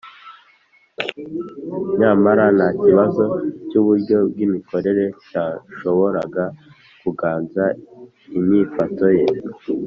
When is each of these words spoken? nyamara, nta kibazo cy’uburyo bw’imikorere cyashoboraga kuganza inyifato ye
nyamara, 1.99 2.45
nta 2.57 2.67
kibazo 2.83 3.23
cy’uburyo 3.69 4.17
bw’imikorere 4.29 5.03
cyashoboraga 5.29 6.43
kuganza 7.01 7.63
inyifato 8.37 9.05
ye 9.17 9.25